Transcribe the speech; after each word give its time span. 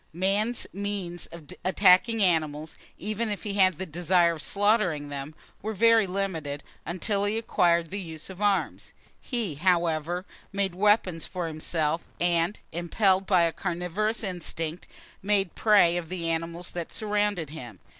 Man's 0.13 0.65
means 0.73 1.27
of 1.27 1.45
attacking 1.63 2.23
animals, 2.23 2.75
even 2.97 3.29
if 3.29 3.43
he 3.43 3.53
had 3.53 3.77
the 3.77 3.85
desire 3.85 4.33
of 4.33 4.41
slaughtering 4.41 5.09
them, 5.09 5.35
were 5.61 5.73
very 5.75 6.07
limited, 6.07 6.63
until 6.87 7.23
he 7.25 7.37
acquired 7.37 7.89
the 7.91 8.01
use 8.01 8.27
of 8.27 8.41
arms. 8.41 8.93
He, 9.19 9.53
however, 9.53 10.25
made 10.51 10.73
weapons 10.73 11.27
for 11.27 11.45
himself, 11.45 12.03
and, 12.19 12.59
impelled 12.71 13.27
by 13.27 13.43
a 13.43 13.51
carnivorous 13.53 14.23
instinct, 14.23 14.87
made 15.21 15.53
prey 15.53 15.97
of 15.97 16.09
the 16.09 16.27
animals 16.31 16.71
that 16.71 16.91
surrounded 16.91 17.51
him. 17.51 17.79